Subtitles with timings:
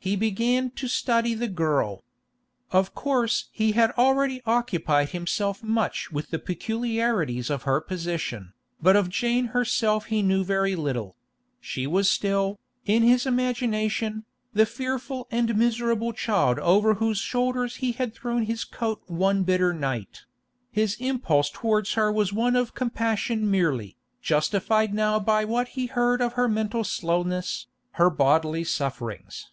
[0.00, 2.02] He began to study the girl.
[2.72, 8.96] Of course he had already occupied himself much with the peculiarities of her position, but
[8.96, 11.14] of Jane herself he knew very little;
[11.60, 17.92] she was still, in his imagination, the fearful and miserable child over whose shoulders he
[17.92, 20.22] had thrown his coat one bitter night;
[20.70, 26.22] his impulse towards her was one of compassion merely, justified now by what he heard
[26.22, 29.50] of her mental slowness, her bodily sufferings.